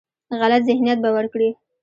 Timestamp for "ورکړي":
1.15-1.49